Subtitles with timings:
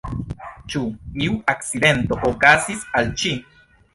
[0.75, 0.79] Ĉu
[1.25, 3.35] iu akcidento okazis al ŝi?